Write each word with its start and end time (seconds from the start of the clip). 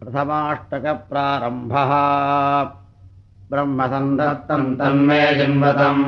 प्रथमाष्टकप्रारम्भः। 0.00 1.92
ब्रह्मसन्धत्तम् 3.50 4.76
तन्मे 4.78 5.20
जिन्वतम् 5.38 6.04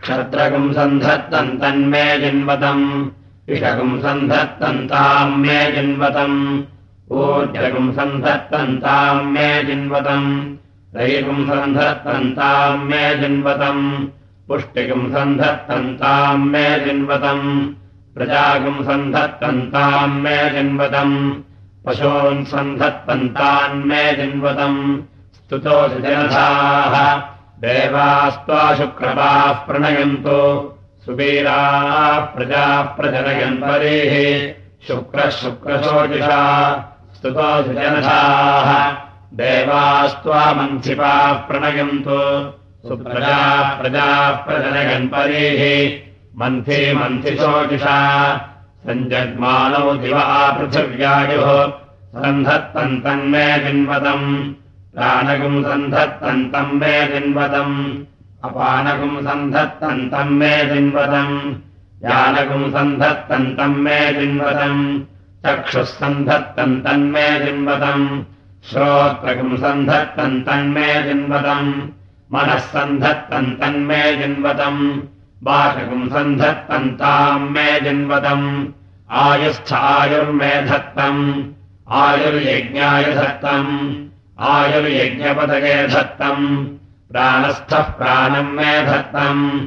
क्षत्रगुम् 0.00 0.74
सन्धत्तम् 0.74 1.58
तन्मे 1.60 2.04
जिन्वतम् 2.22 2.86
इषगुम् 3.54 4.00
सन्धत्तन्ताम् 4.02 5.36
मे 5.42 5.58
जिन्वतम् 5.74 6.38
ऊर्जगुम् 7.18 7.92
सन्धत्तन्ताम् 7.96 9.30
मे 9.32 9.48
जिन्वतम् 9.64 10.30
रैगुम् 10.96 11.46
सन्धत्तन्ताम् 11.48 12.86
मे 12.88 13.02
जिन्वतम् 13.20 13.84
पुष्टिगुम् 14.48 15.10
सन्धत्तन्ताम् 15.14 16.48
मे 16.52 16.66
जिन्वतम् 16.84 17.46
प्रजागुम् 18.14 18.84
सन्धत्तन्ताम् 18.88 20.20
मे 20.22 20.38
जिन्वतम् 20.56 21.16
पशून् 21.86 22.44
सन्धत्पन्तान्मे 22.44 24.12
जिन्वतम् 24.12 25.02
स्तुतोऽसि 25.34 26.02
जनथाः 26.02 27.16
देवास्त्वा 27.62 28.74
शुक्रपाः 28.74 29.52
प्रणयन्तु। 29.52 30.40
सुवीराः 31.04 32.18
प्रजाः 32.18 32.82
प्रजनयन् 32.82 33.56
परेः 33.56 34.14
शुक्रः 34.86 35.30
शुक्रशोचिषा। 35.30 36.42
स्तुतोऽसि 37.16 37.74
जनथाः 37.74 38.90
देवास्त्वा 39.34 40.52
मन्थिपाः 40.52 41.32
प्रणयन्तु। 41.32 42.20
सुप्रजाः 42.88 43.80
प्रजाः 43.80 44.30
प्रजनयन् 44.30 45.08
परेः 45.08 45.62
मन्थि 46.38 46.92
मन्थिशोचिषा 46.94 47.98
सञ्जग्मानौ 48.86 49.94
दिवः 49.94 50.52
पृथिव्यायुः 50.52 51.85
सन्धत्तन्तम् 52.22 53.28
मे 53.32 53.46
जिन्वतम् 53.64 54.28
प्राणगुम् 54.94 55.62
सन्धत्तन्तम् 55.64 56.76
मे 56.80 56.92
जिन्वतम् 57.12 57.74
अपानगुम् 58.46 59.24
सन्धत्तन्तम् 59.26 60.36
मे 60.40 60.52
जिन्वतम् 60.70 61.34
यानगुम् 62.04 62.70
सन्धत्तन्तम् 62.76 63.82
मे 63.84 63.98
जिन्वतम् 64.18 64.80
चक्षुः 65.46 65.84
सन्धत्तन्तम् 65.98 67.10
मे 67.12 67.26
जिन्वतम् 67.44 68.06
श्रोत्रगुम् 68.68 69.58
सन्धत्तन्तम् 69.64 70.72
मे 70.76 70.88
जिन्वतम् 71.08 71.70
मनः 72.32 72.58
सन्धत्तन्तम् 72.72 73.84
मे 73.88 74.00
जिन्वतम् 74.22 74.82
बाषगुम् 75.46 76.08
सन्धत्तन्ताम् 76.14 77.50
मे 77.54 77.68
जिन्वतम् 77.84 78.48
आयुस्थायुर्मे 79.24 80.50
धत्तम् 80.70 81.22
आयुर्यज्ञाय 81.90 83.04
धत्तम्। 83.04 84.06
आयुर्यज्ञपदगे 84.40 85.86
धत्तम्। 85.86 86.66
प्राणस्थः 87.12 87.82
प्राणम् 87.82 88.52
मे 88.52 88.82
धत्तम्। 88.86 89.60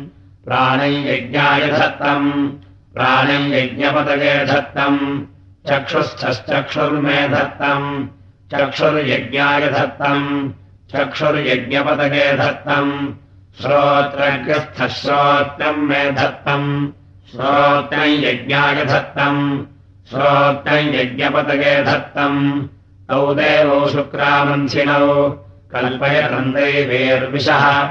प्राणैयज्ञाय 0.45 1.67
धत्तम्। 1.67 2.49
प्राणैयज्ञपदगे 2.93 4.45
धत्तम्। 4.45 5.21
चक्षुस्थश्चक्षुर्मे 5.69 7.29
धत्तम्। 7.29 8.07
चक्षुर्यज्ञाय 8.53 9.67
धत्तम्। 9.69 10.51
चक्षुर्यज्ञपदगे 10.95 12.37
धत्तम्। 12.37 13.13
श्रोत्रग्रस्थः 13.61 14.87
श्रोत्रम् 14.87 15.89
मे 15.89 16.11
धत्तम्। 16.11 16.91
श्रोत्रम् 17.31 18.23
यज्ञाय 18.23 18.85
धत्तम् 18.85 19.65
श्रोत्रम् 20.09 20.95
यज्ञपदगे 20.95 21.83
धत्तम् 21.83 22.67
तौ 23.09 23.33
देवौ 23.33 23.87
शुक्रामन्थिनौ 23.87 25.29
कल्पयतम् 25.73 26.53
दैवेर्विशः 26.53 27.83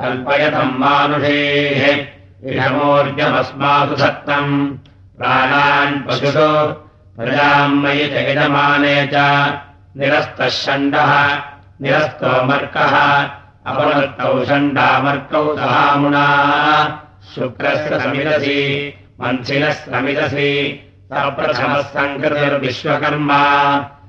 कल्पयतम् 0.00 0.78
मानुषेः 0.78 2.06
इषमोर्जमस्मासु 2.50 3.94
धत्तम् 3.94 4.76
प्राणान् 5.18 6.08
पशुषु 6.08 6.48
प्रजाम् 7.16 7.82
मयि 7.82 8.06
च 8.06 8.12
यजमाने 8.12 9.06
च। 9.06 9.14
निरस्तः 9.96 10.48
षण्डः 10.48 11.34
निरस्तो 11.82 12.44
मर्कः। 12.44 12.96
अपमर्कौ 13.66 14.44
षण्डामर्कौ 14.44 15.56
सहामुना। 15.56 16.26
शुक्रस्य 17.34 18.00
समिदसि 18.00 18.94
मन्थिनः 19.20 19.72
समिदसि 19.72 20.80
सप्रथमः 21.14 21.80
सङ्कृतिर्विश्वकर्मा 21.80 23.42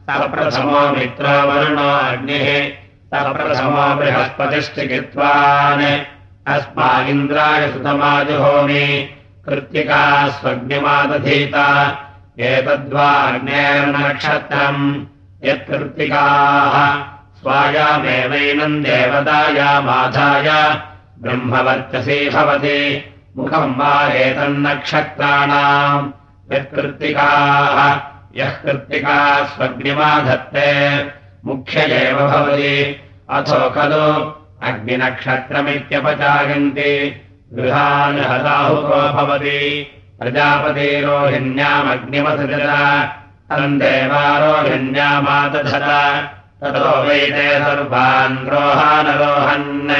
सप्रथमो 0.10 0.90
मित्रावरुणो 0.90 1.82
अग्निः 1.82 2.72
सप्रथमो 3.14 3.96
बृहस्पतिश्चिकित्वान् 3.96 6.00
अस्मागिन्द्राय 6.48 7.72
सुतमाजुहोमि। 7.72 9.10
कृत्तिका 9.46 10.30
स्वग्निमादधीता। 10.30 11.98
एतद्वा 12.40 13.12
अग्नेर्नक्षत्रम् 13.12 15.06
यत्कृत्तिकाः। 15.44 17.04
स्वायामेवैनम् 17.42 18.84
देवतायामाधाय 18.84 20.78
ब्रह्मवर्चसी 21.20 22.30
भवति। 22.30 23.12
मुखम् 23.38 23.76
वा 23.76 24.08
एतन्नक्षत्राणाम् 24.08 26.12
यत्कृत्तिकाः 26.52 28.00
यः 28.36 28.50
कृत्तिका 28.50 29.46
स्वग्निमाधत्ते 29.46 31.06
मुख्य 31.46 31.80
एव 31.80 32.28
भवति। 32.28 33.02
अथो 33.30 33.70
खलु 33.70 34.34
अग्निनक्षत्रमित्यपचायन्ति 34.68 37.22
गृहान् 37.54 38.20
हताहुको 38.20 39.14
भवति। 39.14 39.88
प्रजापतिरोहिण्यामग्निमसृजत 40.20 43.14
तम् 43.50 43.80
देवारोहिण्यामादधत। 43.80 46.32
ततो 46.62 47.04
वैते 47.04 47.60
सर्वान् 47.60 48.48
रोहानरोहन् 48.48 49.92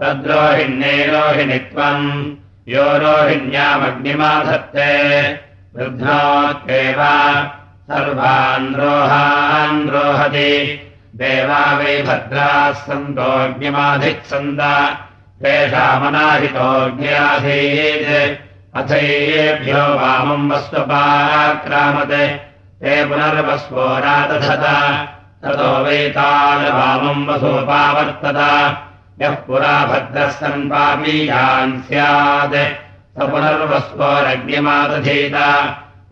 तद्रोहिण्ये 0.00 1.06
रोहिणित्वम् 1.06 2.34
यो 2.68 2.98
रोहिण्यामग्निमाधत्ते 2.98 5.47
वृद्धात्येव 5.76 7.00
सर्वान् 7.88 8.74
रोहान् 8.80 9.90
रोहति 9.94 10.52
देवा 11.20 11.62
वै 11.78 11.94
भद्राः 12.06 12.72
सन्तोऽग्निमाधित्सन्द 12.86 14.62
तेषामनाहितोऽग्न्यासीत् 15.42 18.08
अथैभ्यो 18.78 19.84
वामम् 20.00 20.50
वस्वपाक्रामते 20.52 22.24
ते 22.80 22.92
पुनर्वस्वोरादधत 23.08 24.64
ततो 25.44 25.70
वैतालवामम् 25.84 27.26
वसोपावर्तत। 27.28 28.38
यः 29.22 29.34
पुरा 29.46 29.76
भद्रः 29.90 30.30
सन् 30.40 30.68
पापीयान् 30.70 31.80
स्यात् 31.86 32.58
पुनर्वस्वोरग्निमादधीत 33.18 35.32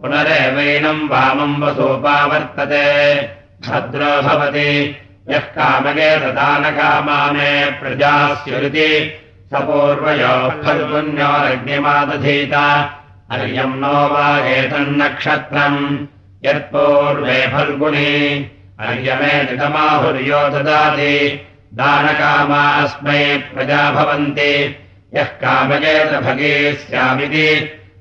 पुनरेवैनम् 0.02 1.08
वामम् 1.08 1.62
वसोपावर्तते। 1.62 3.28
भद्रो 3.68 4.22
भवति। 4.22 4.96
यः 5.30 5.38
कामगे 5.38 6.16
ददानकामाने 6.16 7.70
प्रजास्युरिति। 7.70 9.20
स 9.54 9.54
पूर्वयोः 9.54 10.48
फल्गुन्योरग्निमादधीत। 10.48 12.82
अर्यम् 13.30 13.80
नो 13.80 13.86
वा 13.86 14.38
एतन्नक्षत्रम् 14.38 16.06
यत्पूर्वे 16.44 17.46
फल्गुणी। 17.46 18.50
अर्यमेतमाहुर्यो 18.80 20.48
ददाति। 20.48 21.46
दानकामा 21.74 22.70
अस्मै 22.70 23.42
प्रजा 23.54 23.90
भवन्ति 23.90 24.82
यः 25.14 25.28
कामगेत 25.42 26.12
भगे 26.22 26.54
स्यामिति 26.82 27.48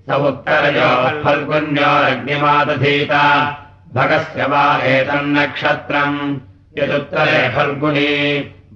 स 0.10 0.12
उत्तरयोः 0.28 1.04
फल्गुन्योरग्निमादधीत। 1.24 3.12
भगस्य 3.96 4.46
वा 4.52 4.64
एतन्नक्षत्रम् 4.92 6.16
यदुत्तरे 6.78 7.42
फल्गुणी 7.56 8.14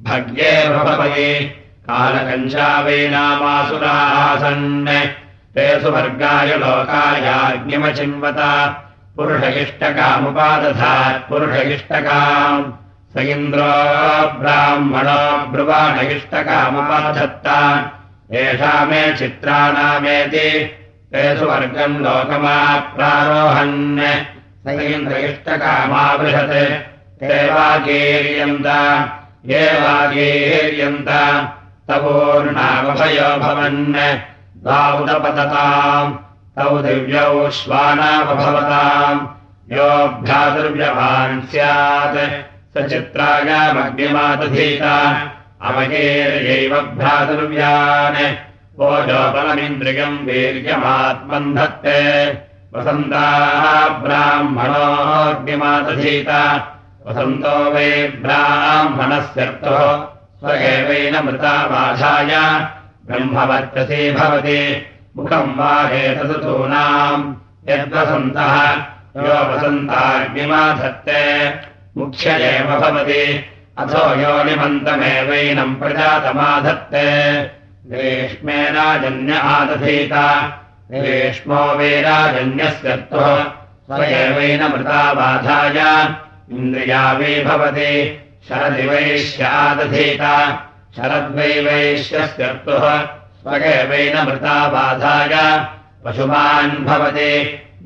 भग्ये 0.08 0.52
भवति 0.70 1.32
कालकञ्चावैनामासुरासन् 1.90 4.68
ते 5.56 5.66
सुवर्गाय 5.82 6.52
लोकायाग्निमचिन्वत 6.64 8.40
पुरुष 9.16 9.44
इष्टकामुपादधात् 9.64 11.24
पुरुष 11.30 11.56
इष्टकाम् 11.76 12.72
स 13.14 13.16
इन्द्रो 13.36 13.72
ब्राह्मणो 14.40 15.22
ब्रुवाण 15.52 15.96
इष्टकामुपाधत्त 16.08 17.48
एषा 18.32 18.86
मे 18.86 19.16
चित्राणामेति 19.18 20.50
ते 21.12 21.22
सुवर्गम् 21.38 22.02
लोकमाप्रारोहन्। 22.06 24.00
स 24.64 24.82
इन्द्र 24.82 25.16
इष्टकामावृषत् 25.18 26.54
ते 27.20 27.38
वागीर्यन्त 27.50 28.68
ये 29.46 29.64
वागीर्यन्त 29.82 31.10
तवोर्णामभयो 31.90 33.30
भवन् 33.40 33.94
द्वादपतताम् 34.64 36.14
तौ 36.56 36.78
दिव्यौ 36.78 37.50
श्वानावभवताम् 37.50 39.20
योऽभ्यादुर्व्यवान् 39.74 41.42
स्यात्। 41.50 42.18
स 42.74 42.90
चित्रायामग्निमादधीत 42.90 44.86
अवगेर्यैव 45.68 46.74
भ्रातुर्व्यान् 46.82 48.18
ओजोपलमिन्द्रियम् 48.80 50.26
वीर्यमात्मन् 50.26 51.56
धत्ते 51.56 52.00
वसन्ताः 52.74 53.88
ब्राह्मणोऽग्निमादधीत। 54.04 56.30
वसन्तो 57.08 57.56
वै 57.72 57.92
ब्राह्मणस्यर्थो 58.22 59.80
स्व 60.40 60.50
एवैन 60.50 61.16
मृताबाधाय 61.26 62.32
ब्रह्मवर्चसी 63.08 64.02
भवति। 64.12 64.62
मुखम् 65.18 65.56
वा 65.60 65.74
एतदूनाम् 65.90 67.34
यद्वसन्तः 67.70 68.56
यो 69.28 69.38
वसन्ताग्निमाधत्ते। 69.52 71.22
मुख्य 71.98 72.26
एव 72.30 72.70
भवति 72.80 73.24
अथो 73.80 74.22
योनिमन्तमेवैनम् 74.22 75.76
प्रजातमाधत्ते। 75.76 77.08
ग्रीष्मेनाजन्य 77.88 79.38
आदधीत। 79.38 80.14
ग्रीष्मो 80.92 81.56
वेराजन्यस्यर्थः 81.56 83.44
स्व 83.44 84.04
एवैन 84.04 84.64
मृताबाधाय 84.64 85.80
इन्द्रियावी 86.58 87.44
भवति 87.44 87.94
शरदिवैश्यादधीत 88.50 90.24
शरद्वैवैश्यस्यर्थः 90.96 92.86
स्वगेवैन 93.42 94.16
मृताबाधाय 94.28 95.34
पशुमान् 96.06 96.86
भवति। 96.86 97.34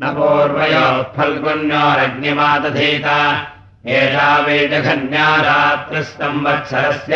न 0.03 0.05
पूर्वयोत्फल्गुन्योरग्निमादधीत 0.13 3.07
एषा 3.85 4.39
वेदघन्या 4.39 5.35
रात्रिः 5.35 6.01
संवत्सरस्य 6.01 7.15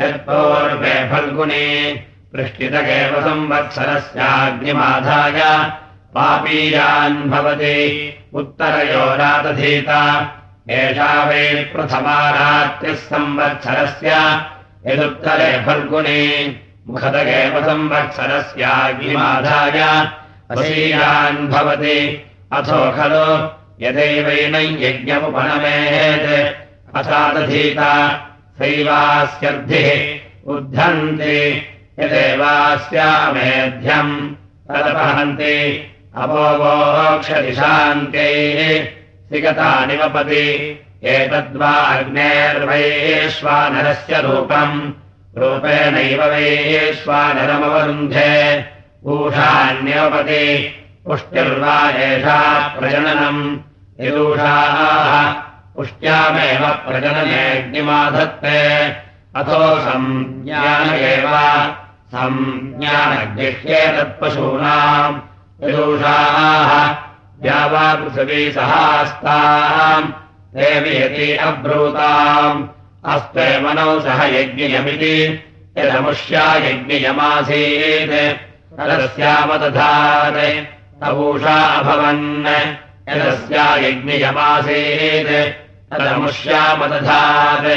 यत्पूर्वे 0.00 1.08
फल्गुने 1.10 1.66
पृष्टितकेव 2.32 3.20
संवत्सरस्याग्निमाधाय 3.20 5.40
पापीयान् 6.14 7.30
भवति 7.30 7.78
उत्तरयोरादधीत। 8.34 9.90
एषा 10.70 11.24
वै 11.24 11.70
प्रथमा 11.74 12.30
रात्रिः 12.30 13.02
संवत्सरस्य 13.10 14.10
यदुत्तरे 14.86 15.52
फल्गुने 15.66 16.22
मुखतकेव 16.88 17.54
संवत्सरस्याग्निमाधाय 17.64 19.78
वशीयान् 20.50 21.48
भवति। 21.48 21.98
अथो 22.52 22.92
खलु 22.92 23.59
यदैवैनं 23.82 24.58
यज्ञमुपनमेत्। 24.58 26.54
अथादधीत 26.96 27.80
सैवास्यर्धिः 28.58 30.20
उद्धन्ति 30.52 31.62
यदेवास्यामेध्यम् 32.00 34.34
तदपहन्ति। 34.68 35.58
अपोवोक्षदिशान्त्यैः 36.16 38.88
सिगतानिवपति। 39.28 40.48
एतद्वा 41.04 41.70
अग्नेर्वैश्वानरस्य 41.70 44.20
रूपम्। 44.20 44.92
रूपेणैव 45.38 46.24
वैश्वानरमवरुन्धे। 46.24 48.64
ऊषान्यवपति 49.04 50.76
पुष्ट्यर्वा 51.04 51.90
एषा 51.90 52.68
प्रजननम् 52.68 53.58
यदूषाः 54.00 55.42
पुष्ट्यामेव 55.76 56.68
प्रजननेऽग्निमाधत्ते। 56.68 58.92
अथो 59.36 59.80
संज्ञान 59.80 60.94
एव 60.94 61.28
संज्ञानगृह्ये 62.08 63.96
तत्पशूनाम् 63.96 65.20
यदूषाः 65.64 66.90
वा 67.72 67.94
पृथिवी 67.94 68.52
सहास्ताम् 68.52 70.04
देवयति 70.54 71.36
अब्रूताम्। 71.36 72.68
अस्ते 73.04 73.58
सह 74.00 74.24
यज्ञयमिति 74.24 75.44
यदमुष्या 75.78 76.54
यज्ञयमासीत्। 76.54 78.38
तदस्यामदधात् 78.78 80.66
तवूषा 81.02 81.64
अभवन् 81.64 82.46
यदस्या 83.10 83.76
यज्ञयमासीत् 83.76 85.32
तदमुष्यामदधात्। 85.92 87.68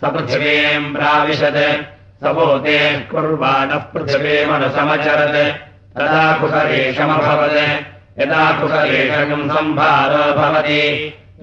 सपृथिवीम् 0.00 0.94
प्राविशत्। 0.94 1.84
सपोते 2.24 2.98
कुर्वाणः 2.98 3.74
पृथिवीमनुसमचरत्। 3.74 5.66
तदा 5.96 6.38
कुहरेशमभवत् 6.40 7.95
यदा 8.18 8.44
कुहरेशकम् 8.60 9.48
सम्भारो 9.50 10.24
भवति 10.38 10.82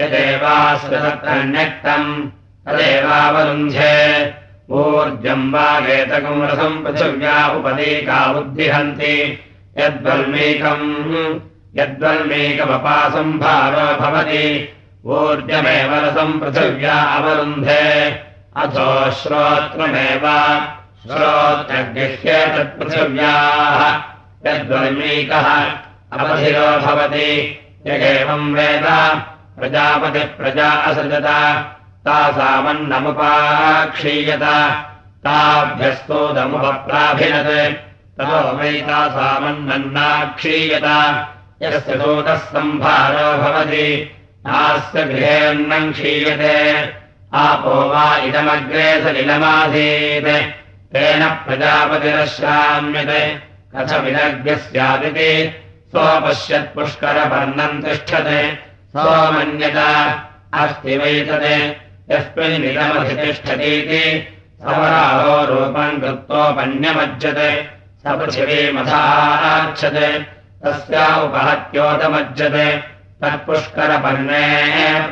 यदेवाश्रितम् 0.02 2.10
तदेवावरुन्ध्ये 2.66 3.94
ऊर्जम् 4.72 5.52
वा 5.54 5.68
वेतकम् 5.80 6.44
रसम् 6.44 6.84
पृथिव्या 6.84 7.36
उपदेका 7.58 8.20
उद्दिहन्ति। 8.32 9.16
यद्वल्मीकम् 9.78 10.88
यद्वल्मीकमपासम्भारो 11.80 13.86
भवति 14.02 14.46
ऊर्जमेव 15.06 15.92
रसम् 16.06 16.40
पृथिव्या 16.42 16.98
अवरुन्धे। 17.18 17.86
अथो 18.62 18.90
श्रोत्रमेव 19.12 20.26
श्रोत्रगृह्ये 21.04 22.40
तत्पृथिव्याः 22.58 23.82
यद्वल्मीकः 24.50 25.48
अवधिरो 26.20 26.78
भवति। 26.78 27.60
यगेवम् 27.88 28.56
वेद। 28.56 29.22
प्रजापतिप्रजा 29.60 30.72
असृजत। 30.72 31.26
तासामन्नमुपाक्षीयत। 32.06 34.44
ताभ्यस्तोदमुपप्राभिनत्। 35.24 38.20
ततो 38.20 38.58
वैतासामन्नन्नाक्षीयत 38.58 41.28
यस्य 41.62 41.96
दूतः 41.96 42.36
सम्भारो 42.36 43.38
भवति। 43.38 44.16
नास्य 44.46 45.04
गृहेऽन्नम् 45.04 45.94
क्षीयते। 45.94 46.94
आपो 47.34 47.70
वा 47.70 48.18
इदमग्रे 48.18 49.02
सलिलमासीत्। 49.02 50.54
तेन 50.94 51.30
प्रजापतिरश्राम्यते 51.30 53.38
कथमिदग्र्यः 53.76 55.63
स्यादिति 55.94 56.34
स्वपश्यत्पुष्करपर्णम् 56.34 57.84
तिष्ठते। 57.84 58.60
सोमन्यत 58.98 59.78
अस्ति 60.54 60.98
वैतते। 60.98 61.78
यस्मिन्निदमधितिष्ठतीति 62.12 64.28
सवराहो 64.62 65.46
रूपम् 65.46 66.02
कृत्वोपन्यमज्जते 66.02 67.70
स 68.02 68.04
पृथिवीमथाक्षते 68.08 70.10
तस्या 70.64 71.22
उपहत्योदमज्जते 71.22 72.68
तत्पुष्करपर्णे 73.22 74.46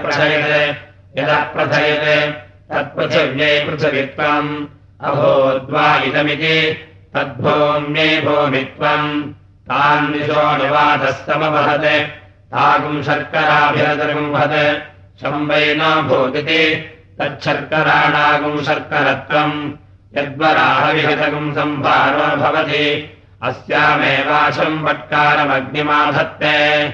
प्रथयते। 0.02 1.22
यदः 1.22 1.36
प्रथयते 1.36 2.32
तत्पृथिव्यै 2.72 3.66
पृथिवित्वम्। 3.66 4.66
अभूद्वा 5.02 5.98
इदमिति 5.98 6.58
तद्भूम्यै 7.14 8.22
भूमित्वम् 8.22 9.34
तान्निशोनिवादस्तमवहत् 9.72 12.08
ताकुम् 12.54 13.04
शर्कराभिरतगुम्हत् 13.04 15.22
शम्बैनो 15.22 16.02
भूतिति। 16.02 16.86
तच्छर्कराणागुम् 17.20 18.64
शर्करत्वम्। 18.64 19.72
यद्वराहविहतगुम् 20.18 21.54
सम्भारो 21.54 22.36
भवति। 22.36 23.18
अस्यामेवाशम् 23.44 24.84
वट्कारमग्निमाधत्ते 24.84 26.90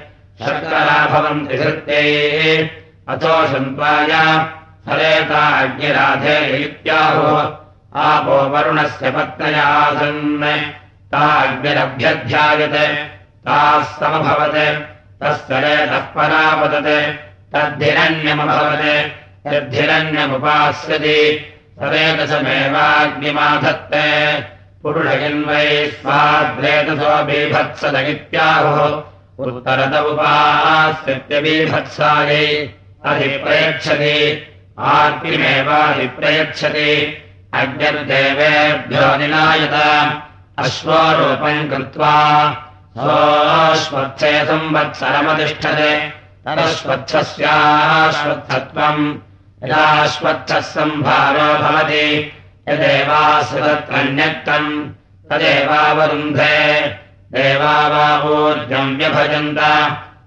शर्करा 0.46 1.06
भवन्ति 1.06 1.58
धृत्यै। 1.58 2.70
अथो 3.08 3.48
सन्त्वाय 3.48 4.50
सरेता 4.86 5.62
अग्निराधे 5.62 6.40
इत्याहो 6.40 7.64
आपो 7.96 8.50
वरुणस्य 8.50 9.12
पत्नयासन् 9.12 10.44
ता 10.44 10.87
अग्निरभ्यध्यायते 11.14 13.08
ताः 13.48 13.84
समभवत् 13.84 15.24
तस्तरेतः 15.24 16.00
परापतत् 16.00 17.16
तद्धिरण्यमभवत्। 17.54 19.54
यद्धिरण्यमुपास्यति। 19.54 21.46
सरेतसमेवाग्निमाधत्ते 21.80 24.06
पुरुषयन्वै 24.84 25.88
स्वाद्रेतसो 25.88 27.24
बीभत्सद 27.24 27.96
इत्याहुः 27.96 29.04
उत्तरत 29.46 30.06
उपास्यत्यबीभत्सायै 30.06 32.70
अधिप्रयच्छति। 33.06 34.48
आर्तिमेवाधिप्रयच्छति 34.80 37.18
अग्निर्देवेभ्यो 37.54 39.18
निनायत 39.18 39.74
अश्वरूपम् 40.62 41.68
कृत्वा 41.70 42.14
स्वच्छे 43.82 44.30
संवत्सरमतिष्ठते। 44.46 45.92
तदश्वत्थस्याश्वत्थत्वम् 46.46 49.04
यदाश्वत्थः 49.64 50.64
सम्भारो 50.70 51.50
भवति 51.64 52.08
यदेवाश्रुतत्रन्यक्तम् 52.70 54.72
तदेवावरुन्धे 55.30 56.58
देवा 57.36 57.76
वा 57.94 58.08
ऊर्जम् 58.30 58.96
व्यभजन्त 58.98 59.62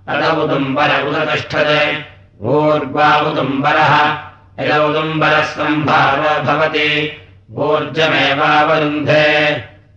तदौदुम्बर 0.06 0.90
उदतिष्ठते। 1.08 1.82
ऊर्ग्वा 2.54 3.08
उदुम्बरः 3.30 3.94
यदौदुम्बरः 4.60 5.44
सम्भारो 5.56 6.32
भवति 6.46 6.90
ऊर्जमेवावरुन्धे 7.66 9.26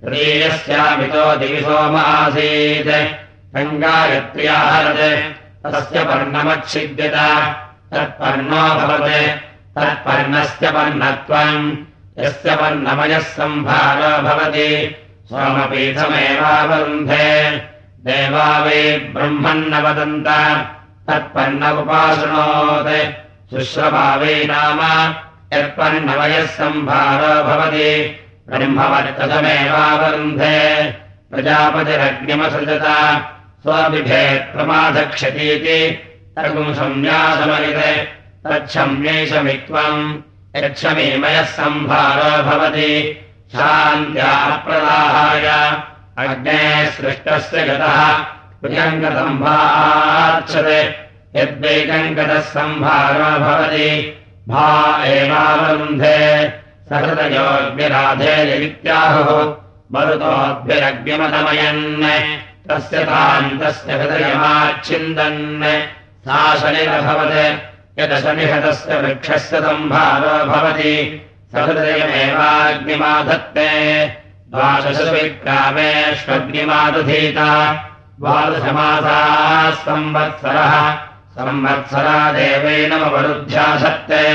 प्रियस्यामितो 0.06 1.36
दिविसोम 1.36 1.96
आसीत् 1.96 3.58
गङ्गायत्र्याहरत्। 3.58 5.66
तस्य 5.66 6.04
पर्णमच्छिद्यत। 6.04 7.14
तत्पर्णो 7.94 8.56
भवत्। 8.56 9.78
तत्पर्णस्य 9.78 10.72
पर्णत्वम्। 10.72 11.76
यस्य 12.20 12.56
पर्णमयः 12.56 13.20
सम्भारो 13.20 14.24
भवति। 14.24 14.96
सोमपीठमेवावरुन्धे। 15.26 17.62
देवा 18.06 18.60
वै 18.60 19.12
ब्रह्मन्न 19.14 19.74
वदन्त 19.74 20.28
तत्पर्ण 21.10 21.72
उपाशृणोत् 21.72 23.56
शुश्रवा 23.56 24.16
वै 24.16 24.36
नाम। 24.36 25.14
यत्पर्णमयः 25.58 26.46
सम्भारो 26.46 27.44
भवति 27.44 28.20
ब्रह्मवर्ततमेवावरुन्धे 28.50 30.60
प्रजापतिरग्निमसृजत। 31.32 32.86
स्वविभेत्प्रमाधक्षतीति 33.62 35.80
तर्गुंसंन्यासमयिते 36.36 38.08
तच्छम्यैषमित्वम् 38.46 40.22
यच्छमीमयः 40.56 41.44
सम्भारो 41.44 42.44
भवति। 42.44 43.22
शान्त्याप्रदाहाय। 43.56 45.48
अग्नेः 46.28 46.90
सृष्टस्य 46.90 47.64
गतः। 47.64 48.26
प्रियङ्गतम्भार्च्छते 48.62 50.96
यद्वैकङ्गतः 51.36 52.40
सम्भारो 52.40 53.40
भवति। 53.40 54.20
भा 54.50 55.06
एवावरुन्धे 55.06 56.63
सहृदयोग्निराधेयत्याहुः 56.90 59.30
मरुतोऽभ्यरग्निमतमयन् 59.94 61.86
तस्य 62.70 62.98
तान्तस्य 63.10 63.92
हृदयमाच्छिन्दन् 64.00 65.44
सा 66.26 66.40
शनिरभवत् 66.60 67.38
यदशनिहतस्य 68.00 68.92
वृक्षस्य 69.02 69.56
सम्भारो 69.66 70.36
भवति 70.52 70.96
सहृदयमेवाग्निमाधत्ते 71.54 73.70
द्वादशविक्रामेष्वग्निमादधीता 74.54 77.50
द्वादशमासाः 78.20 79.54
संवत्सरः 79.86 80.74
संवत्सरा 81.38 82.18
देवैनमवरुध्याधत्ते 82.38 84.26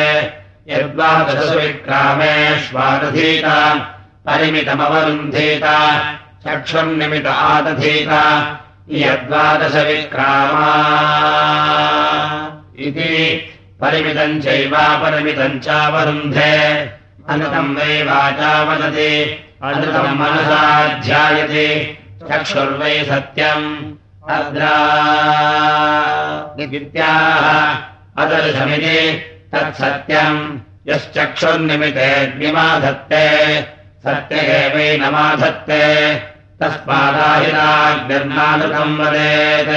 यद्वादशविक्रामेष्वादधीता 0.71 3.59
परिमितमवरुन्धीता 4.27 5.77
चक्षुर्निमित 6.45 7.27
आदधीत 7.27 8.13
यद्वादशविक्रामा 9.03 10.73
इति 12.87 13.15
परिमितम् 13.81 14.41
चैवापरिमितम् 14.45 15.63
चावरुन्धे 15.67 16.57
अनृतम् 17.31 17.75
वै 17.77 17.95
वाचा 18.09 18.53
वदति 18.69 19.13
अनृतम् 19.69 20.19
मनसाध्यायति 20.21 21.69
चक्षुर्वै 22.29 22.97
सत्यम् 23.11 23.67
अद्राः। 24.37 24.89
अदर्शमिति 28.23 28.99
तत्सत्यम्। 29.52 30.59
यश्चक्षुर्निमितेऽग्निमाधत्ते 30.88 33.26
सत्य 34.05 34.37
एवैनमाधत्ते 34.37 35.83
तस्मादाहिराग्निर्नादृतम् 36.62 39.00
वदेत्। 39.00 39.73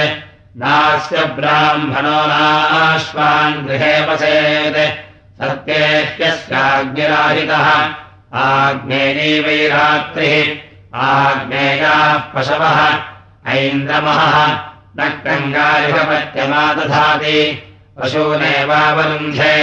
नास्य 0.56 1.24
ब्राह्मणो 1.24 2.26
नाश्वान् 2.26 3.66
गृहे 3.66 4.06
वसेत्। 4.06 5.42
सत्येत्यस्याग्निराहितः 5.42 7.68
आग्नेयीवैरात्रिः 8.34 10.56
आग्नेयाः 10.94 12.18
पशवः। 12.18 12.98
ऐन्द्रमहः। 13.48 14.58
न 14.98 15.22
कङ्गारिहपत्यमादधाति 15.26 17.68
पशूनेवावरुन्धे 17.98 19.56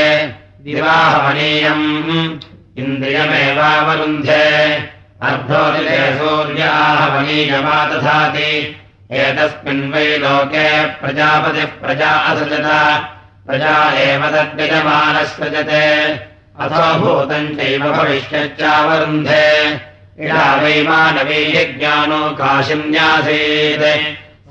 विवाहमनीयम् 0.66 1.88
इन्द्रियमेवावरुन्धे 2.80 4.46
अर्धोदिते 5.28 6.00
सूर्याहवनीयमादधाति 6.18 8.52
एतस्मिन् 9.12 9.92
वै 9.94 10.08
लोके 10.18 10.68
प्रजापतिः 11.00 11.72
प्रजा 11.82 12.12
असृजत। 12.30 12.68
प्रजा 13.48 13.76
एव 14.06 14.24
तद्यजमानसृजते 14.30 15.86
अथो 16.62 16.86
भूतम् 17.00 17.56
चैव 17.58 17.84
भविष्यच्चावरुन्धे। 17.94 19.48
इडा 20.20 20.46
वै 20.62 20.78
मानवीयज्ञानो 20.84 22.22
काशिन्यासीत् 22.40 23.86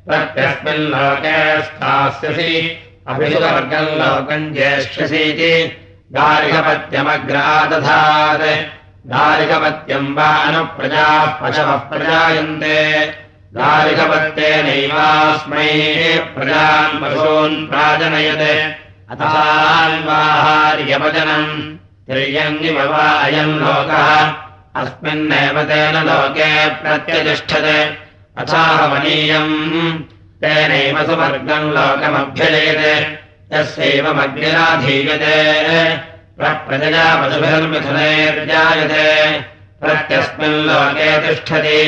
प्रत्यस्मिन् 0.07 0.79
लोके 0.79 1.63
स्थास्यसि। 1.63 2.79
अभिवर्गम् 3.09 3.87
लोकम् 3.87 4.55
ज्येष्यसीति 4.55 5.77
गार्हपत्यमग्रादधात् 6.13 8.75
गार्हपत्यम् 9.07 10.17
वा 10.17 10.25
अनुप्रजाः 10.25 11.27
पशवः 11.27 11.77
प्रजायन्ते 11.77 13.24
गार्हपत्येनैवास्मै 13.57 15.69
प्रजान् 16.35 16.99
पशून् 17.01 17.67
प्राजनयते। 17.69 18.55
अथान्वाहार्यवचनम् 19.11 21.51
तिर्यङ्गिव 22.07 22.79
वा 22.93 22.97
अयम् 22.97 23.61
लोकः। 23.61 24.09
अस्मिन्नेव 24.81 25.57
तेन 25.63 25.97
लोके 26.09 26.51
प्रत्यतिष्ठते। 26.71 27.79
अथाहमनीयम् 28.39 29.55
तेनैव 30.41 30.97
सुवर्गम् 31.07 31.73
लोकमभ्यजयते। 31.77 32.95
यस्यैवमग्निराधीयते 33.53 35.39
प्रजया 36.67 37.07
पशुभिर्मिथुनैर्जायते 37.21 39.07
प्रत्यस्मिन् 39.81 40.65
लोके 40.67 41.09
तिष्ठति 41.23 41.81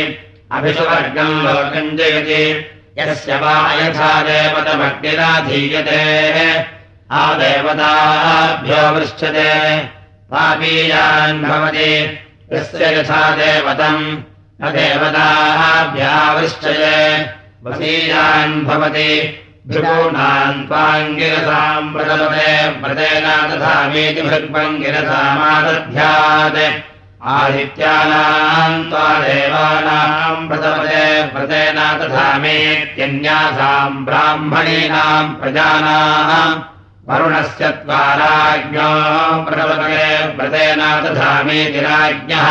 अभिसुवर्गम् 0.52 1.42
लोकम् 1.42 1.98
जयति 1.98 2.66
यस्य 2.98 3.36
वा 3.36 3.72
यथा 3.72 4.22
देवतमग्निराधीयते। 4.22 6.64
आदेवताभ्यो 7.10 8.92
वृच्छते 8.92 9.84
पापीयान् 10.30 11.42
भवति। 11.42 12.18
यस्य 12.52 12.98
यथा 12.98 13.30
देवतम् 13.30 14.16
न 14.62 14.70
देवताभ्यावृश्चये 14.70 17.30
वसीयान् 17.64 18.64
भवति। 18.64 19.42
भृगूणान् 19.68 20.66
त्वाङ्गिरसाम् 20.66 21.94
प्रदमते 21.94 22.68
व्रतेन 22.68 23.22
दधामीति 23.22 24.22
भृग्वङ्गिरसामादध्यात् 24.22 26.95
आदित्यानाम् 27.24 28.82
त्वा 28.90 29.08
देवानाम् 29.24 30.48
प्रदमते 30.48 31.04
व्रतेन 31.32 31.78
दधामेत्यन्यासाम् 32.00 32.84
ब्राह्मणीनाम् 34.06 35.36
प्रजानाम् 35.40 36.60
वरुणस्य 37.08 37.64
त्वाराज्ञो 37.84 38.90
प्रदमते 39.46 40.04
व्रतेन 40.36 40.82
दधामीति 41.04 41.80
राज्ञः 41.86 42.48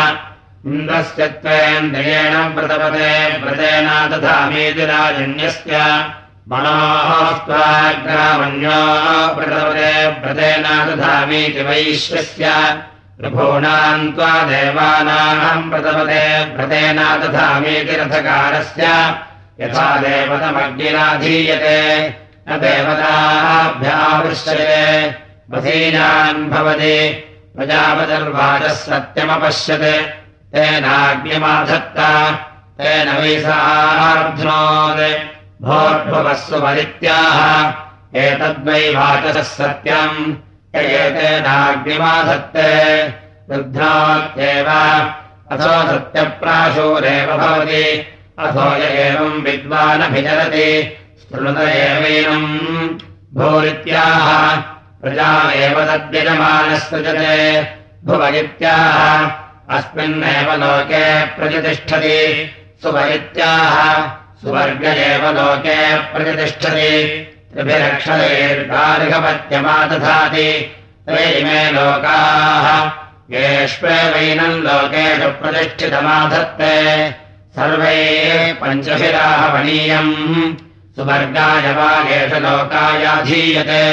इन्द्रस्य 0.74 1.24
त्वेन्द्रियेण 1.46 2.34
व्रतपते 2.56 3.12
व्रतेन 3.44 3.88
दधामीति 4.12 4.86
राजन्यस्य 4.92 5.74
मनोस्त्वाग्रामण्यो 6.50 7.62
व्रतपते 9.38 9.94
व्रतेन 10.26 10.66
दधामीति 10.90 11.62
वैश्वस्य 11.70 12.46
प्रभूणाम् 13.20 14.12
त्वा 14.16 14.32
देवानाम् 14.50 15.70
व्रतपते 15.72 16.24
व्रतेन 16.56 17.00
दधामीति 17.22 17.96
रथकारस्य 18.00 18.84
यथा 19.62 19.88
देवतमग्निराधीयते 20.04 21.80
न 22.48 22.50
देवताभ्यावृश्यते 22.64 23.96
वधीनान् 25.52 26.50
भवति 26.52 26.98
प्रजापतिर्वाचः 27.56 28.76
सत्यमपश्यते। 28.84 29.96
तेनाग्निमाधत्त 30.56 32.00
तेन 32.80 33.08
वैसार्ध्नोत् 33.22 35.02
भोर्भुवस्सु 35.64 36.58
परित्याह 36.66 37.38
एतद्वै 38.24 38.84
वाचसः 38.96 39.48
सत्यम् 39.56 40.20
एतेनाग्निमाधत्ते 40.82 42.72
वृद्धात्येव 43.50 44.70
अथो 45.54 45.74
सत्यप्राशोरेव 45.88 47.30
भवति 47.38 47.86
य 48.38 48.88
एवम् 49.02 49.44
विद्वानभिचरति 49.44 50.70
शृणुत 51.22 51.60
एवैनम् 51.60 52.50
भूरित्याह 53.38 54.28
प्रजा 55.02 55.30
एव 55.66 55.78
तद्यजमानः 55.90 56.80
सृजते 56.88 57.38
भुव 58.08 58.26
इत्याह 58.42 59.00
अस्मिन्नेव 59.78 60.52
लोके 60.64 61.06
प्रतिष्ठति 61.38 62.18
सुवैत्याः 62.84 63.78
सुवर्ग 64.42 64.84
एव 64.98 65.24
लोके 65.38 65.80
प्रतिष्ठति 66.12 66.92
त्रिभिरक्षदैर्गार्हपत्यमादधाति 67.56 70.50
ते 71.08 71.20
इमे 71.40 71.62
लोकाः 71.76 72.68
येष्वेवैनम् 73.34 74.64
लोकेषु 74.66 75.30
प्रतिष्ठितमाधत्ते। 75.42 76.74
सर्वे 77.56 78.00
पञ्चभिराहवणीयम् 78.62 80.14
सुवर्गाय 80.96 81.66
वा 81.78 81.92
एष 82.16 82.34
लोकायाधीयते 82.46 83.86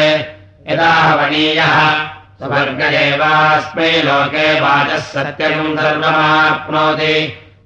यदाहवणीयः 0.73 1.77
स्वर्ग 2.43 2.81
एवास्मै 3.05 3.93
लोके 4.09 4.47
वाचः 4.61 5.05
सत्यम् 5.13 5.77
सर्वमाप्नोति 5.79 7.15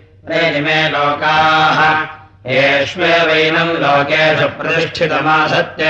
इमे 0.57 0.89
लोकाः। 0.89 2.07
येष्वेवैनम् 2.47 3.69
लोकेषु 3.69 4.49
प्रतिष्ठितमासत्य 4.49 5.85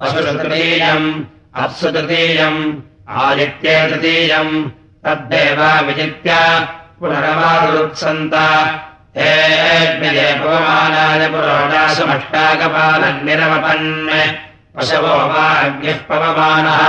पशुतृतीयम् 0.00 1.24
अप्सु 1.54 1.90
तृतीयम् 1.90 2.74
आदित्ये 3.08 3.88
तृतीयम्। 3.88 4.70
तद्देवा 5.04 5.80
विजित्य 5.80 6.30
पुनरमारुत्सन्त 7.00 8.34
हेऽग्निजे 9.18 10.26
पवमानाय 10.40 11.22
पुरोडाशमष्टाकपालन्निरवपन् 11.28 13.88
पशवो 14.74 15.14
वा 15.30 15.46
अग्निः 15.62 15.98
पवमानः। 16.08 16.80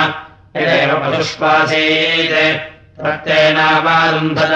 यदेव 0.55 0.91
पशुष्पासीत्। 1.03 2.35
प्रत्येनावारुन्धत 3.01 4.53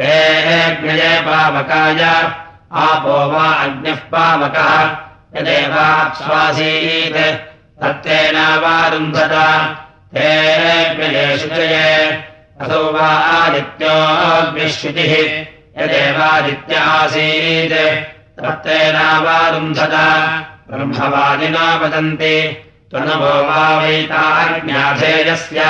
हेऽग्निजे 0.00 1.12
पावकाय 1.26 2.02
आपो 2.72 3.16
वा 3.32 3.46
अग्निः 3.64 4.00
पावकः। 4.12 4.72
यदेवाप्स्वासीत् 5.36 7.20
तत्तेनावारुन्धत 7.80 9.34
शुचये 11.40 11.88
असौ 12.60 12.82
वा 12.92 13.08
आदित्योऽग्निश्रुतिः 13.36 15.12
यदेवादित्य 15.12 15.57
आसीत् 15.78 17.74
तत्तेनावारुन्धत 18.38 19.94
ब्रह्मवादिना 20.70 21.76
वदन्ति 21.76 22.36
त्वनभो 22.90 23.34
वा 23.48 23.78
वैताज्ञाधेयस्य 23.78 25.60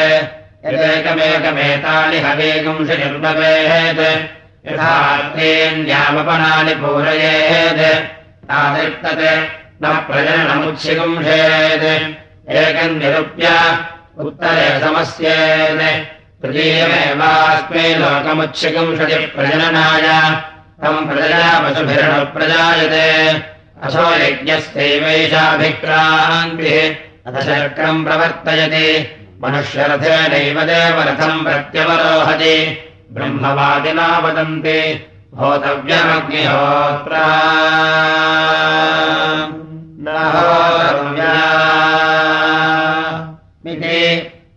यदेकमेकमेतानि 0.64 2.18
हवेगुंश 2.24 2.90
निर्वपेत् 3.00 4.02
यथार्थेऽन्यामपनानि 4.68 6.74
पूरयेत् 6.82 7.84
तादृक्तत् 8.50 9.24
न 9.82 9.84
प्रजननमुच्छिगुंशेत् 10.08 11.88
एकम् 12.58 12.98
निरूप्य 13.00 13.46
उत्तरे 14.26 14.68
समस्येत् 14.84 15.82
तृतीयमेवास्मै 16.42 17.86
लोकमुच्छिगुंशति 18.02 19.18
प्रजननाय 19.36 20.06
तम् 20.82 21.06
प्रजया 21.10 21.50
पशुभिरणप्रजायते 21.64 23.06
असो 23.82 24.14
यज्ञस्यैवैषाभिक्रान्तिः 24.14 26.96
अथ 27.26 27.42
शक्रम् 27.42 28.04
प्रवर्तयति। 28.04 29.06
मनुष्यरथेनैव 29.44 30.60
देवरथम् 30.60 31.44
प्रत्यवरोहति। 31.44 32.78
ब्रह्मवादिना 33.12 34.18
वदन्ति 34.18 35.06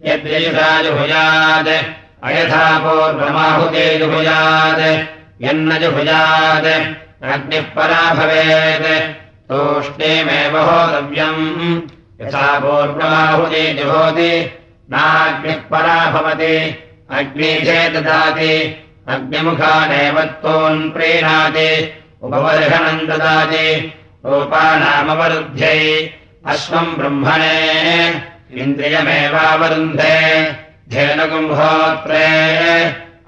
यद्ययुषाजुभुजात् 0.06 1.86
अयथा 2.24 2.80
पूर्वमाहुते 2.80 4.00
जुभुजात् 4.00 5.44
यन्न 5.44 5.80
जुभुजात् 5.80 7.09
अग्निः 7.24 7.62
परा 7.62 8.14
भवेत् 8.14 9.14
तूष्णीमेव 9.50 10.58
होतव्यम्। 10.58 11.82
यथा 12.22 12.60
पूर्वमाहुते 12.60 13.74
जुहोति 13.74 14.60
नाग्निः 14.92 15.56
परा 15.56 16.12
भवति 16.12 16.84
अग्निजे 17.12 17.90
ददाति 17.90 18.86
अग्निमुखानेव 19.08 20.22
त्वोन् 20.22 20.92
प्रीणाति। 20.92 21.94
उपवर्षणम् 22.22 23.08
ददाति। 23.08 23.94
रूपानामवरुद्ध्यै 24.26 26.14
अश्वम् 26.46 26.96
ब्रह्मणे। 26.96 28.10
इन्द्रियमेवावरुन्धे। 28.54 30.52
धेनुकुम्भोत्रे 30.90 32.26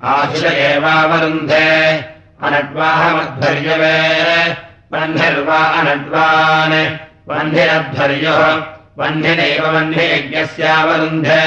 आशिष 0.04 0.44
एवावरुन्धे 0.44 2.11
अनड्वाहमध्वर्यवे 2.44 3.98
वह्निर्वा 4.94 5.58
अनड्वान् 5.58 6.98
वह्निरध्वर्युः 7.30 8.64
वह्निनैव 9.00 9.76
वह्नियज्ञस्यावरुन्धे 9.76 11.46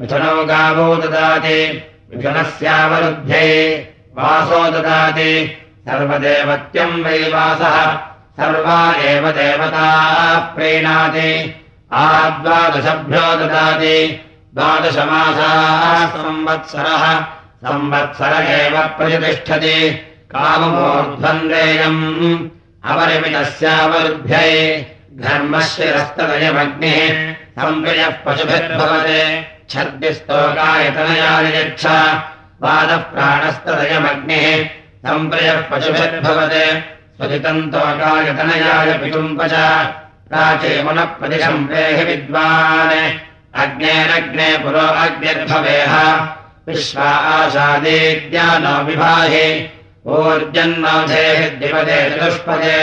मिथुनौ 0.00 0.44
गावो 0.44 0.96
ददाति। 0.96 1.82
मिथुनस्यावरुध्ये 2.14 3.76
वासो 4.18 4.70
ददाति। 4.70 5.58
सर्वदेवत्यम् 5.88 7.04
वै 7.04 7.18
वासः। 7.18 7.96
सर्वा 8.36 8.94
एव 8.94 9.30
देवताः 9.30 10.38
प्रीणाति। 10.38 11.62
आद्वादशभ्यो 11.92 13.36
ददाति। 13.36 14.20
द्वादशमासाः 14.54 16.06
संवत्सरः। 16.06 17.20
संवत्सर 17.64 18.46
एव 18.48 18.78
प्रतिष्ठति 18.78 20.08
काममूर्ध्वन्देयम् 20.32 22.48
अपरिमितस्यावरुद्ध्यै 22.84 24.86
धर्मशिरस्तदयमग्निः 25.12 27.32
संवियः 27.32 28.10
पशुभिर्भवते। 28.10 29.46
छद्दिस्तोकायतनयाय 29.70 31.60
यच्छ 31.60 31.86
वादः 32.62 32.96
प्राणस्तदयमग्निः 32.96 34.68
सम्प्रयः 35.08 35.60
पशुभिर्भवते। 35.60 36.84
स्वजितन्तोकायतनयाय 37.16 38.98
पिटुम्ब 38.98 39.46
च 39.46 39.52
प्राचीमुनप्रतिशम् 40.28 41.66
प्रेहि 41.66 42.04
विद्वान्। 42.04 43.18
अग्नेरग्ने 43.54 44.58
पुरो 44.58 44.78
अग्निर्भवेह। 44.78 46.28
विश्वा 46.66 47.02
आशादेद्यानो 47.02 48.84
विभाहि 48.84 49.68
ऊर्जन्नोधेः 50.06 51.58
द्विपदे 51.58 52.10
चतुष्पदे 52.10 52.78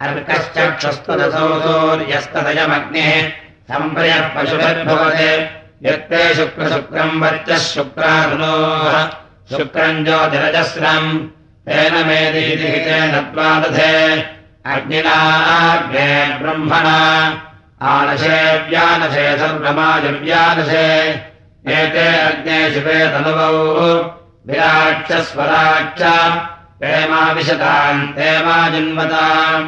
अर्कश्चक्षस्तदसौ 0.00 1.60
सूर्यस्तदयमग्निः 1.60 3.28
सम्प्रयः 3.70 4.28
पशुभिर्भवते 4.28 5.30
यत्ते 5.82 6.34
शुक्रशुक्रम् 6.34 7.22
वर्चः 7.22 7.58
शुक्रारुणोः। 7.58 9.08
शुक्रम् 9.56 10.04
ज्योतिरजस्रम्। 10.04 11.18
तेन 11.66 12.06
मेदीति 12.06 12.66
हितेन 12.66 13.32
द्वादधे 13.32 14.20
अग्निनाग्ने 14.66 16.38
ब्रह्मणा। 16.38 16.98
आनशे 17.82 18.68
व्यानशे 18.68 19.38
सर्वमाजव्यानशे 19.38 21.10
एते 21.68 22.06
अग्ने 22.20 22.70
शिवे 22.70 23.06
तनुवौ 23.06 24.23
विराक्षस्वराक्ष। 24.48 26.02
हेमा 26.84 27.20
विशताम् 27.32 28.00
हेमा 28.18 28.56
जिन्वताम् 28.68 29.66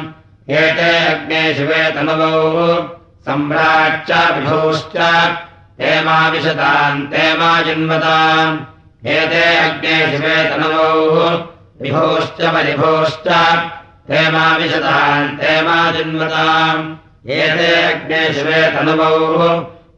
एते 0.51 0.91
अग्ने 1.13 1.53
शिवे 1.53 1.83
तनुवौ 1.91 2.75
सम्राट्च 3.25 4.11
विभूश्च। 4.35 4.97
हेमा 5.81 6.17
विशताम् 6.29 7.01
हेमा 7.13 7.61
जिन्वताम् 7.61 8.57
एते 9.07 9.43
अग्ने 9.57 9.97
शिवे 10.11 10.37
तनुवौ 10.49 10.93
विभूश्च 11.81 12.41
हेमा 14.11 15.91
जिन्वताम् 15.91 16.95
एते 17.29 17.71
अग्ने 17.83 18.33
शिवे 18.33 18.61
तनुवौ 18.71 19.15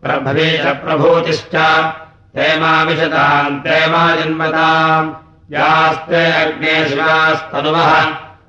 प्रभवे 0.04 0.50
च 1.56 1.56
प्रभूतिश्च 2.36 2.38
हेमा 2.38 2.84
विशताम् 2.84 3.68
हेमा 3.68 4.16
जिन्वताम् 4.16 5.14
यास्ते 5.54 6.26
अग्ने 6.42 6.90
शिवास्तनुवः 6.90 8.04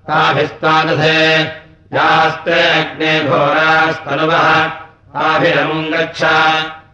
ताभिस्तादधे। 0.08 1.22
यास्ते 1.94 2.58
अग्ने 2.80 3.12
घोरास्तनुवः 3.24 4.48
ताभिरमुम् 5.14 5.90
गच्छ 5.92 6.22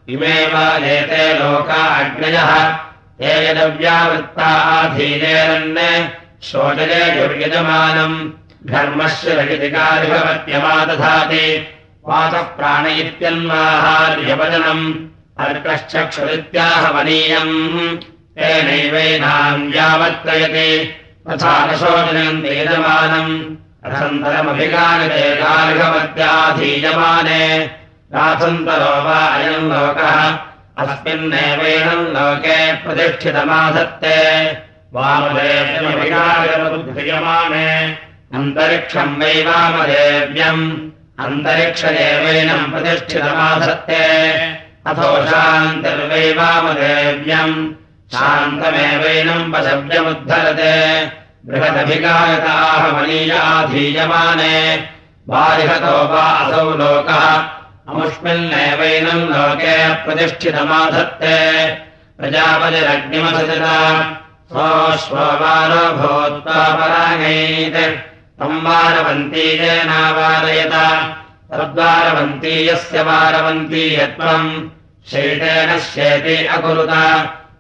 इमे 0.09 0.47
वा 0.47 0.77
एते 0.77 1.39
लोका 1.39 1.75
अग्नयः। 1.75 2.79
ये 3.21 3.51
यदव्यावृत्ता 3.51 4.47
आधीनेरन् 4.47 6.09
शोचने 6.43 7.11
दुर्यजमानम् 7.11 8.31
धर्मस्य 8.71 9.35
रगितिकारिभवत्यमादधाति 9.35 11.67
वातः 12.09 12.43
प्राण 12.43 12.87
इत्यन्वाहार्यवदनम् 12.87 15.16
अर्कश्चक्षुरित्याहवनीयम् 15.45 17.57
तेनैवैनाम् 18.37 19.65
यावत्तयति 19.75 20.71
तथा 21.29 21.53
न 21.67 21.69
शोचनम् 21.81 22.47
यजमानम् 22.47 23.35
रथन्तरमभिगानिते 23.87 25.25
गार्हवत्याधीयमाने 25.41 27.43
राथन्तरो 28.15 28.95
वा 29.07 29.21
अयम् 29.37 29.71
लोकः 29.73 30.17
अस्मिन्नेवैनम् 30.83 32.13
लोके 32.17 32.59
प्रतिष्ठितमाधत्ते 32.85 34.17
वामदेव्यमभिगायमाने 34.97 37.69
अन्तरिक्षम् 38.37 39.19
वै 39.21 39.35
वामदेव्यम् 39.49 40.65
अन्तरिक्ष 41.25 41.83
एवैनम् 42.09 42.71
प्रतिष्ठितमाधत्ते 42.73 44.03
अथो 44.87 45.27
शान्तिर्वै 45.27 46.33
वामदेव्यम्। 46.33 47.73
शान्तमेवैनम् 48.13 49.53
पशव्यमुद्धरते 49.53 51.07
बृहदभिगायताः 51.47 52.93
मनीयाधीयमाने। 52.93 54.77
बालिहतो 55.29 56.15
वा 56.15 56.23
असौ 56.23 56.71
लोकः। 56.71 57.37
अमुष्मिन्नेवैनम् 57.89 59.29
लोके 59.29 59.95
प्रतिष्ठितमाधत्ते। 59.95 61.67
प्रजापतिरग्निमसजता। 62.19 64.03
सोऽश्ववारो 64.53 65.93
भूत्वा 65.93 66.75
परागैत् 66.75 67.97
तम् 68.41 68.67
वारवन्तीयेनावारयत 68.67 69.63
तद्वारवन्तीयस्य 71.53 73.03
वारवन्तीयत्वम् 73.03 74.76
शैतेन 75.11 75.79
शेति 75.79 76.47
अकुरुत। 76.47 76.91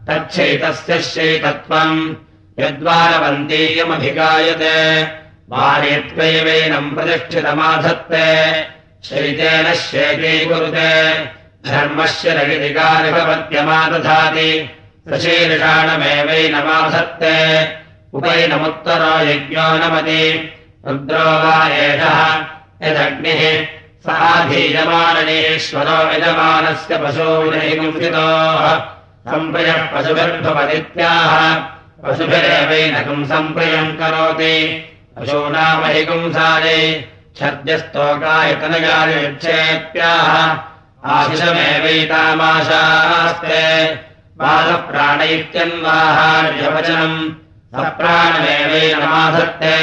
तच्छैतस्य 0.09 0.99
शैतत्वम्। 0.99 2.15
यद्वारवन्तीयमभिगायते। 2.61 5.07
वार्यत्वैवैनम् 5.49 6.95
प्रतिष्ठितमाधत्ते। 6.95 8.65
शैतेन 9.05 9.75
शेतीकुरुते 9.75 11.25
धर्मस्य 11.71 12.31
रगितिकारिभवत्यमादधाति 12.31 14.71
सशीर्षाणमेवैनमाधत्ते 15.09 17.69
उपैनमुत्तरो 18.15 19.25
यज्ञो 19.25 19.61
नमति 19.61 20.53
रुद्रो 20.87 21.19
वा 21.19 21.69
एषः 21.69 22.47
यदग्निः 22.83 23.67
साधीयमाननीश्वरो 24.07 25.99
यजमानस्य 26.13 26.95
पशूनैगुंसितोः 27.05 28.67
सम्प्रयः 29.31 29.81
पशुभिर्भवदित्याह 29.93 31.33
पशुभिरेवैनकम् 32.05 33.29
सम्प्रियम् 33.33 33.97
करोति? 34.01 34.57
पशूनामहिगुंसायै 35.17 36.81
छद्यस्तोकायतनगायच्छेत्याह 37.39 40.31
आशिषमेवैतामाशास्ते 41.15 43.63
बालप्राण 44.41 45.21
इत्यन्वाहार्यवचनम् 45.37 47.19
सप्राणमेवैनमाधत्ते 47.75 49.77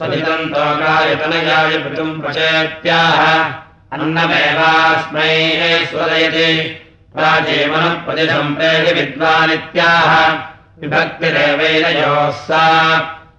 स्वभितम् 0.00 0.26
तोकायतनगाय 0.26 1.78
पृतुम् 1.78 2.20
प्रचेत्याह। 2.20 3.50
अन्नमेवास्मै 3.92 5.86
स्वदयति 5.90 6.80
प्राचीमनः 7.16 8.54
प्रेहि 8.54 8.92
विद्वानित्याह। 8.92 10.38
विभक्तिरेवैनयोः 10.80 12.30
सा। 12.30 12.66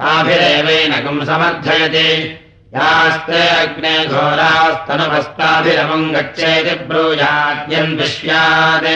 ताभिरेवैनकम् 0.00 1.26
समर्थयति। 1.26 2.40
यास्ते 2.74 3.48
अग्ने 3.48 4.06
घोरास्तनुवस्ताभिरमुम् 4.06 6.14
गच्छेति 6.14 6.84
ब्रूयाद्यम् 6.84 7.96
विश्यात्। 7.96 8.88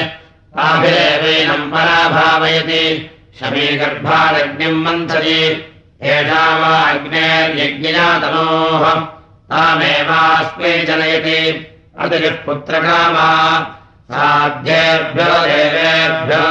ताभिरेवैनम् 0.56 1.72
पराभावयति। 1.72 3.10
शमीगर्भादग्निम् 3.40 4.84
मन्थति 4.84 5.67
एषा 6.02 6.58
वा 6.58 6.90
अग्नेर्यज्ञातनोः 6.90 8.84
तामेवास्मै 9.50 10.78
जनयति। 10.78 11.66
अतिः 11.98 12.30
पुत्रकामा। 12.30 13.28
साध्येभ्यो 14.12 15.24
देवेभ्यो 15.24 16.44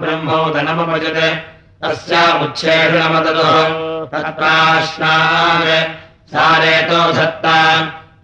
ब्रह्मोदनमपजत्। 0.00 1.40
तस्यामुच्छेषणमदतुः 1.84 3.58
तत्राश्नान् 4.04 5.94
सारेतो 6.34 7.12
धत्ता। 7.12 7.58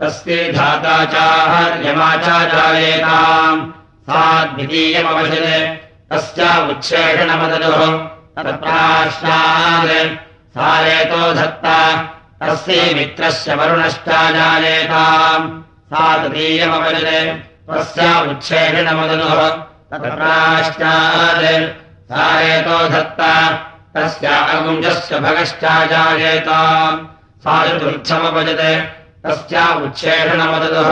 तस्यै 0.00 0.52
धाता 0.52 1.04
चाहर्यमाचाजायेताम् 1.04 3.70
सा 4.02 4.44
द्वितीयमवशत् 4.44 6.12
तस्यामुच्छेषणमदतुः 6.12 7.92
तत्राश्नान् 8.44 10.29
सारेतो 10.56 11.22
धत्ता 11.38 11.78
तस्यै 12.42 12.86
मित्रस्य 12.94 13.54
वरुणश्चाजायेताम् 13.58 15.44
सा 15.90 16.02
तृतीयमवशत् 16.22 17.36
तस्यामुच्छेषणमदनुः 17.68 19.40
तत्राश्चात् 19.90 21.44
सारेतो 22.10 22.78
धत्ता 22.94 23.32
तस्य 23.94 24.26
अगुञ्जस्य 24.54 25.12
भगश्चाजायेताम् 25.26 26.98
सा 27.44 27.54
चतुर्थमपजत् 27.66 28.64
तस्यामुच्छेषणमदनुः 29.24 30.90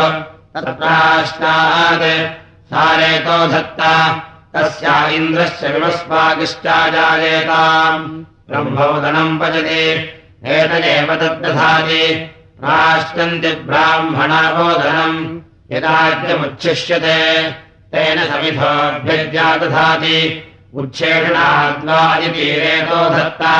तत्राश्चात् 0.55 2.07
सारेतो 2.73 3.37
धत्ता 3.53 3.93
तस्या 4.55 4.97
इन्द्रस्य 5.19 5.67
विवस्वागिश्चाजायेताम् 5.75 8.07
ब्रह्मोदनम् 8.51 9.41
पचति। 9.41 10.13
एतदेव 10.47 11.15
तद्दधाति। 11.15 12.31
राष्ट्रन्ति 12.65 13.49
ब्राह्मणाबोधनम् 13.49 15.41
यदाद्यमुच्छिष्यते। 15.73 17.51
तेन 17.93 18.25
समिधोऽभ्यज्यादधाति 18.25 20.45
उच्छेषणाद्वा 20.75 22.17
इतीरेतो 22.17 23.11
धत्ता। 23.11 23.55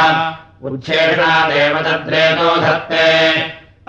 उच्छेषणादेव 0.63 1.79
तद्रेतो 1.79 2.57
धत्ते। 2.57 3.33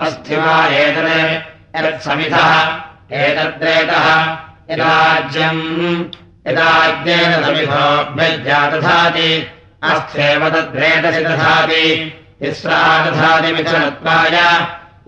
अस्ति 0.00 0.36
वा 0.36 0.66
एतत्? 0.66 1.84
यत्समिधः। 1.84 2.78
एतद्रेतः। 3.12 4.36
यदाज्यम्। 4.70 6.04
यदाज्येन 6.46 7.44
समिधोऽभ्यज्यादधाति 7.44 9.50
अस्थेव 9.82 10.48
तद्रेतसि 10.48 11.24
दधाति 11.24 12.12
तिस्रा 12.40 13.10
दधाति 13.10 13.52
मिथुनत्वाय 13.52 14.40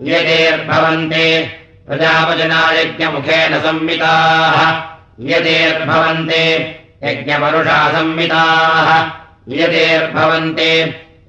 यदेर्भवन्ति 0.01 1.51
प्रजापजनायज्ञमुखेन 1.87 3.59
संविताः। 3.59 4.81
यदेर्भवन्ति 5.19 6.75
यज्ञपरुषा 7.03 7.89
संविताः। 7.89 9.11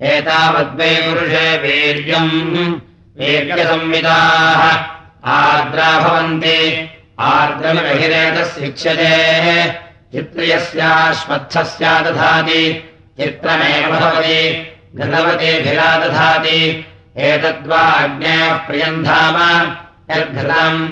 एतावद्वै 0.03 0.97
पुरुषे 0.97 1.59
वीर्यम्। 1.59 2.75
वीर्यसंविताः। 3.21 4.85
आर्द्रा 5.31 5.99
भवन्ति। 5.99 6.91
आर्द्रमिरहिरेतशिक्ष्यते 7.21 9.73
चित्रियस्याश्वत्थस्या 10.13 12.01
दधाति 12.01 12.91
चित्रमेव 13.21 13.91
भवति। 13.91 14.67
घृतवतीभिरा 14.97 15.99
दधाति 15.99 16.87
एतद्वा 17.17 17.79
अग्नेः 17.79 18.53
प्रियम् 18.53 19.05
धाम। 19.05 19.77
यद्घृतम् 20.11 20.89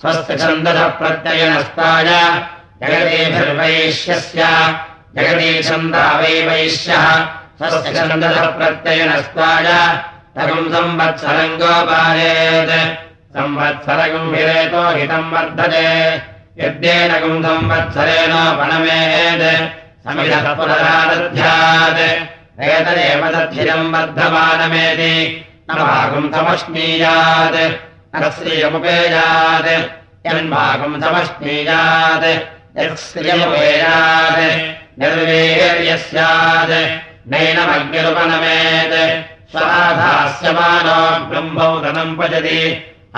स्वस्य 0.00 0.36
छन्दः 0.42 0.80
प्रत्ययनस्ताय 0.98 2.10
जगतीभिर्वैश्यस्य 2.80 4.42
जगतीछन्दा 5.16 6.04
वै 6.20 6.34
वैश्यः 6.48 7.06
स्वस्य 7.58 7.90
संवत्सरगुम् 13.36 14.34
हिरेतो 14.34 14.82
हितम् 14.96 15.32
वर्धते 15.32 15.88
यद्येनगुम् 16.60 17.42
संवत्सरेणोपणमेत् 17.46 19.44
समिधः 20.04 20.46
पुनरादध्यात् 20.58 22.00
एतदेव 22.68 23.22
तद्धिरम् 23.34 23.92
वर्धमानमेति। 23.94 25.12
न 25.68 25.70
भागुम् 25.80 26.32
समश्नीयात् 26.34 27.58
न 28.20 28.30
श्रियमुपेयात् 28.36 29.68
यन्भागुम् 30.26 31.00
समश्नीयात् 31.02 32.26
यत्श्रियमुपेयात् 32.80 34.40
निर्वीर्यः 35.00 35.96
स्यात् 36.04 36.74
नैनमग्निरुपनमेत् 37.32 38.96
स्वाधास्यमानो 39.52 40.98
ब्रह्मौदनम् 41.28 42.16
पचति 42.18 42.60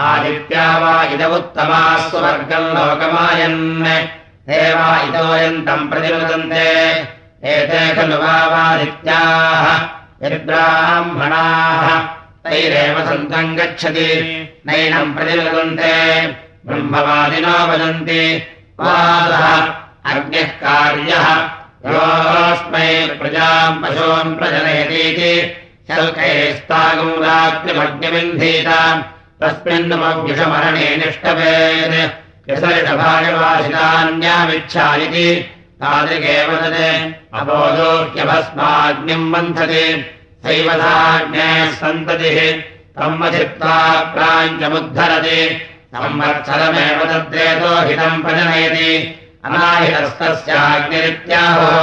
आदित्या 0.09 0.67
वा 0.83 0.93
इदमुत्तमाः 1.15 1.97
स्वर्गम् 2.11 2.75
लोकमायन् 2.77 3.87
हे 4.51 4.61
वा 4.75 4.91
इतोऽयन्तम् 5.07 5.89
प्रतिनुदन्ते 5.91 6.69
एते 7.55 7.83
खलु 7.97 8.19
वावादित्याः 8.23 9.67
यद्ब्राह्मणाः 10.27 11.89
तैरेव 12.45 13.07
सन्तम् 13.07 13.57
गच्छति। 13.57 14.11
नैनम् 14.67 15.15
प्रतिलगन्ते। 15.15 16.27
ब्रह्मवादिनो 16.67 17.49
वदन्ति 17.49 18.43
वादः 18.81 20.13
अग्निः 20.13 20.43
कार्यः। 20.43 21.51
योऽस्मै 21.93 23.07
प्रजाम् 23.07 23.83
पशून् 23.83 24.37
प्रजनयतीति। 24.37 25.65
शल्कैस्तागम् 25.89 27.11
रात्रिमग्निबिन्धीत 27.11 29.05
तस्मिन्नमव्युषमरणे 29.43 30.97
निष्टवेत् 30.97 32.51
यसरिषभागवासितान्यामिच्छा 32.51 34.95
इति 34.95 35.55
तादृगेव 35.81 36.57
तदे 36.57 37.15
अबोधोह्यभस्माग्निम् 37.35 39.33
बन्धते 39.33 40.18
सैवधाज्ञः 40.47 41.71
सन्ततिः 41.71 42.39
तम् 42.97 43.21
वधित्वा 43.23 43.77
प्राञ्चमुद्धरति 44.15 45.41
संवत्सरमेव 45.95 46.99
तद्रेतो 47.11 47.73
हितम् 47.89 48.23
प्रजनयति। 48.23 48.93
अनाहितस्तस्याग्निरित्याहो। 49.45 51.75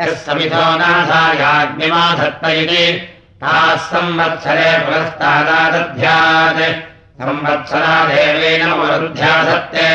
यः 0.00 0.10
समितो 0.14 0.64
नाथायाग्निमाधत्त 0.78 2.44
इति 2.62 2.86
ताः 3.40 3.76
संवत्सरे 3.76 4.70
पुरस्तादादध्यात् 4.78 6.62
संवत्सरा 7.20 7.94
देवेन 8.08 8.62
पुनरुध्याधत्ते 8.72 9.88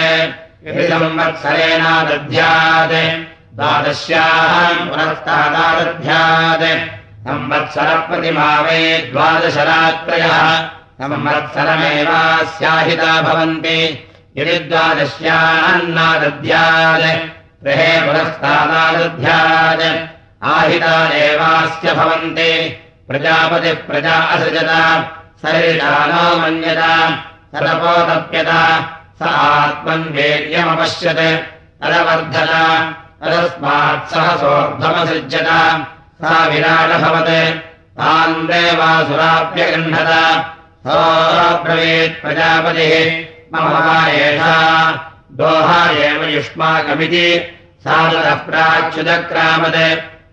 संवत्सरेणादध्यात् 0.90 2.96
द्वादश्याम् 3.56 4.90
पुरस्तादादध्यात् 4.90 6.66
संवत्सरप्रतिमावे 7.22 9.10
द्वादशरात्रयः। 9.12 10.68
संवत्सरमेवास्याहिता 11.02 13.22
भवन्ति। 13.22 14.08
यदि 14.38 14.60
द्वादश्यान्नादध्यात् 14.60 17.30
गृहे 17.64 18.02
पुरस्तादादध्यात् 18.02 20.08
आहितादेवास्य 20.44 21.94
भवन्ति। 21.94 22.80
प्रजापतिः 23.08 23.74
प्रजा 23.74 24.12
असृजता 24.12 24.82
सरिषानो 25.42 26.38
मन्यता 26.38 26.94
सदपोतप्यता 27.54 28.62
स 29.20 29.22
आत्मन्वेद्यमपश्यत् 29.22 31.44
तदवर्धत 31.82 32.52
तदस्मात् 33.22 34.12
सह 34.12 34.36
सोऽर्धमसृज्यत 34.36 35.50
सा 36.22 36.48
विराटभवत् 36.48 37.58
तान् 38.00 38.48
देवासुराप्यगृह्णत। 38.48 40.10
सोऽब्रवीत् 40.88 42.26
मम 43.54 43.64
वा 43.64 44.08
एषा 44.08 44.92
दोहा 45.32 45.92
एव 45.92 46.24
युष्माकमिति। 46.24 47.58
सा 47.84 48.10
ततः 48.10 48.36
प्राच्युतक्रामत्। 48.36 49.76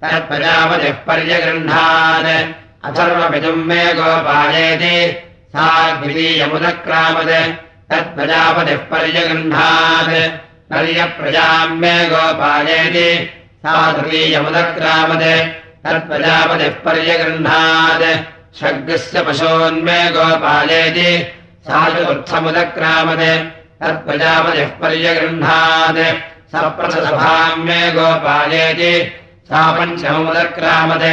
तत्प्रजापतिः 0.02 0.92
पर्यगृह्णात्। 0.92 2.26
अथर्वपितुम् 2.84 3.64
मे 3.64 3.94
गोपायेति 3.94 5.22
सा 5.48 5.90
द्वितीयमुदक्रामत्। 5.90 7.50
तत्प्रजापतिः 7.90 8.76
पर्यगृह्णात्। 8.76 10.28
पर्यप्रजाम् 10.70 11.80
मे 11.80 12.08
गोपायेति 12.08 13.30
सा 13.58 13.92
तृतीयमुदक्रामत् 13.92 15.67
तत्प्रजापतिः 15.84 16.74
पर्यगृह्णात् 16.84 18.06
शग्रस्य 18.60 19.22
पशोन्मे 19.26 19.98
गोपायेति 20.14 21.10
सा 21.66 21.80
चतुर्थमुदक्रामत् 21.94 23.26
तत्प्रजापतिः 23.80 24.70
पर्यगृह्णात् 24.80 26.00
सप्रथसभाम् 26.52 27.64
मे 27.66 27.80
गोपायेति 27.96 28.92
सा 29.48 29.60
पञ्चममुदक्रामत् 29.78 31.06